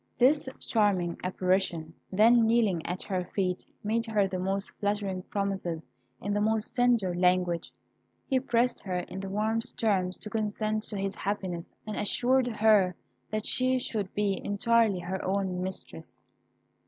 This 0.17 0.49
charming 0.61 1.19
apparition 1.23 1.93
then 2.11 2.47
kneeling 2.47 2.83
at 2.87 3.03
her 3.03 3.23
feet, 3.23 3.63
made 3.83 4.07
her 4.07 4.25
the 4.27 4.39
most 4.39 4.71
flattering 4.79 5.21
promises 5.21 5.85
in 6.19 6.33
the 6.33 6.41
most 6.41 6.75
tender 6.75 7.13
language. 7.13 7.71
He 8.25 8.39
pressed 8.39 8.79
her 8.79 8.97
in 8.97 9.19
the 9.19 9.29
warmest 9.29 9.77
terms 9.77 10.17
to 10.17 10.29
consent 10.31 10.81
to 10.89 10.97
his 10.97 11.13
happiness, 11.13 11.75
and 11.85 11.97
assured 11.97 12.47
her 12.47 12.95
that 13.29 13.45
she 13.45 13.77
should 13.77 14.11
be 14.15 14.43
entirely 14.43 15.01
her 15.01 15.23
own 15.23 15.61
mistress. 15.61 16.23